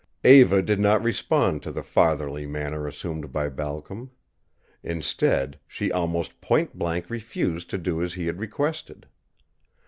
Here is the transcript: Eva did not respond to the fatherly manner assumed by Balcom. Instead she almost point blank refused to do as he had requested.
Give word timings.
Eva 0.23 0.63
did 0.63 0.79
not 0.79 1.03
respond 1.03 1.61
to 1.61 1.71
the 1.71 1.83
fatherly 1.83 2.47
manner 2.47 2.87
assumed 2.87 3.31
by 3.31 3.47
Balcom. 3.47 4.09
Instead 4.81 5.59
she 5.67 5.91
almost 5.91 6.41
point 6.41 6.73
blank 6.75 7.11
refused 7.11 7.69
to 7.69 7.77
do 7.77 8.01
as 8.01 8.15
he 8.15 8.25
had 8.25 8.39
requested. 8.39 9.05